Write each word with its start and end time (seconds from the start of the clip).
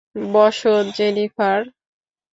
বসো, 0.31 0.73
জেনিফার। 0.95 1.61